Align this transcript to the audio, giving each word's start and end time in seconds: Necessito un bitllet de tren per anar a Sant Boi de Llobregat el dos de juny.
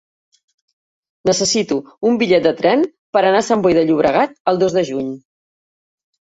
Necessito 1.29 1.77
un 2.11 2.17
bitllet 2.21 2.47
de 2.47 2.53
tren 2.63 2.87
per 3.19 3.23
anar 3.27 3.43
a 3.43 3.47
Sant 3.49 3.63
Boi 3.67 3.77
de 3.79 3.85
Llobregat 3.91 4.35
el 4.53 4.63
dos 4.65 4.79
de 4.79 4.85
juny. 4.91 5.13